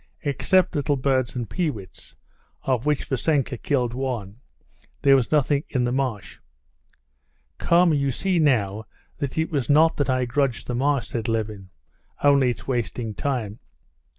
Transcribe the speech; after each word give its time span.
Except 0.23 0.73
little 0.75 0.95
birds 0.97 1.35
and 1.35 1.47
peewits, 1.47 2.15
of 2.63 2.87
which 2.87 3.05
Vassenka 3.07 3.55
killed 3.61 3.93
one, 3.93 4.37
there 5.03 5.15
was 5.15 5.31
nothing 5.31 5.63
in 5.69 5.83
the 5.83 5.91
marsh. 5.91 6.39
"Come, 7.59 7.93
you 7.93 8.09
see 8.09 8.39
now 8.39 8.87
that 9.19 9.37
it 9.37 9.51
was 9.51 9.69
not 9.69 9.97
that 9.97 10.09
I 10.09 10.25
grudged 10.25 10.65
the 10.65 10.73
marsh," 10.73 11.09
said 11.09 11.27
Levin, 11.27 11.69
"only 12.23 12.49
it's 12.49 12.67
wasting 12.67 13.13
time." 13.13 13.59